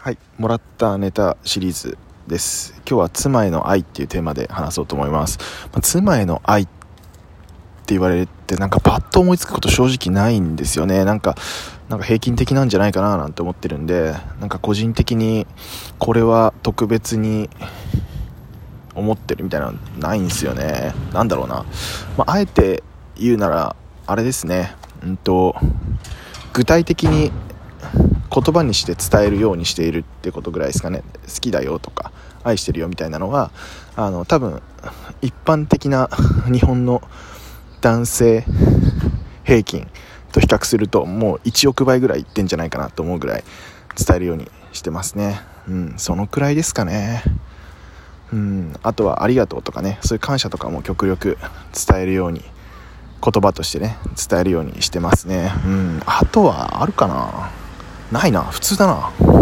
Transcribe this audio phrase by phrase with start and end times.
[0.00, 1.98] はい、もらったネタシリーズ
[2.28, 2.72] です。
[2.88, 5.38] 今日は妻への愛っていうテーマで話そうと思います。
[5.72, 11.04] まあ妻への愛って言われてなんかパッと思いつくこと正直ないんですよね。
[11.04, 11.34] なんか、
[11.88, 15.48] なんか平均的なんじゃないかななんて思ってるんで、なんか個人的に
[15.98, 17.50] これは特別に
[18.94, 20.94] 思ってるみたいなのないんですよね。
[21.12, 21.66] なんだろうな。
[22.16, 22.84] まあ、あえて
[23.16, 23.74] 言うなら、
[24.06, 24.76] あれですね。
[25.02, 25.56] うんと、
[26.52, 27.32] 具体的に
[28.40, 31.02] 言葉にして伝えるようにしているってことぐらいですかね。
[31.26, 32.12] 好きだよとか
[32.44, 33.50] 愛してるよみたいなのは
[33.96, 34.62] あの多分
[35.22, 36.08] 一般的な
[36.50, 37.02] 日本の
[37.80, 38.44] 男性
[39.44, 39.88] 平均
[40.32, 43.44] と比較するともう1億倍ぐらいいってんじゃないかなと思うぐらい
[43.96, 45.40] 伝えるようにしてますね。
[45.66, 47.22] うんそのくらいですかね。
[48.32, 49.98] うんあとはありがとうとかね。
[50.02, 51.38] そういう感謝とかも極力
[51.72, 52.42] 伝えるように
[53.20, 53.96] 言葉としてね
[54.28, 55.52] 伝えるようにしてますね。
[55.64, 57.47] うんあとはあるかな。
[58.12, 58.42] ないな。
[58.44, 59.37] 普通だな。